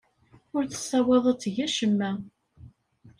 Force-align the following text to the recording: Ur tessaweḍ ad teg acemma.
Ur 0.55 0.63
tessaweḍ 0.65 1.25
ad 1.31 1.37
teg 1.39 1.55
acemma. 1.65 2.11